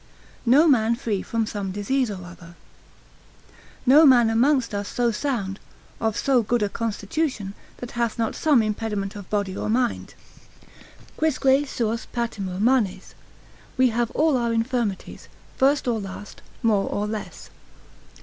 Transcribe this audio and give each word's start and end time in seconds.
No 0.47 0.67
man 0.67 0.95
free 0.95 1.21
from 1.21 1.45
some 1.45 1.71
Disease 1.71 2.09
or 2.09 2.25
other.] 2.25 2.55
No 3.85 4.03
man 4.03 4.31
amongst 4.31 4.73
us 4.73 4.87
so 4.87 5.11
sound, 5.11 5.59
of 5.99 6.17
so 6.17 6.41
good 6.41 6.63
a 6.63 6.69
constitution, 6.69 7.53
that 7.77 7.91
hath 7.91 8.17
not 8.17 8.33
some 8.33 8.63
impediment 8.63 9.15
of 9.15 9.29
body 9.29 9.55
or 9.55 9.69
mind. 9.69 10.15
Quisque 11.17 11.45
suos 11.67 12.07
patimur 12.11 12.59
manes, 12.59 13.13
we 13.77 13.89
have 13.89 14.09
all 14.15 14.37
our 14.37 14.51
infirmities, 14.51 15.27
first 15.55 15.87
or 15.87 15.99
last, 15.99 16.41
more 16.63 16.89
or 16.89 17.05
less. 17.05 17.51